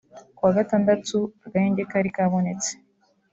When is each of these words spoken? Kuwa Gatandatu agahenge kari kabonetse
Kuwa 0.35 0.51
Gatandatu 0.59 1.17
agahenge 1.45 1.83
kari 1.91 2.09
kabonetse 2.15 2.71